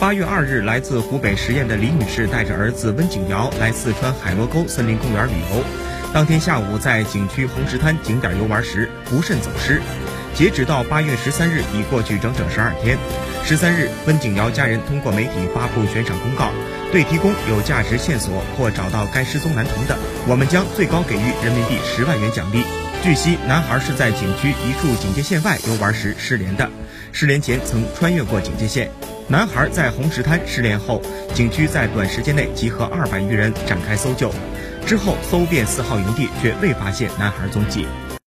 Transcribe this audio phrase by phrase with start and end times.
[0.00, 5.62] 八月二日，来自湖北十堰的李女士带着儿子温景瑶来四川海螺沟森林公园旅游。
[6.10, 9.82] 当天下午在景区红石滩景点游玩时不慎走失。
[10.32, 12.96] 截止到八月十三日，已过去整整十二天。
[13.44, 16.50] 十三日，温景瑶家人通过媒体发布悬赏公告，
[16.90, 22.64] 对提供有价值线索或找到该失踪男童的，我们将最高给予人民币十万元奖励。
[23.02, 26.68] 据悉，男孩是在景区一处警戒线外游玩时失联的，
[27.12, 28.90] 失联前曾穿越过警戒线。
[29.26, 31.00] 男孩在红石滩失联后，
[31.34, 34.30] 景区在短时间内集合二百余人展开搜救，
[34.86, 37.86] 之后搜遍四号营地，却未发现男孩踪迹。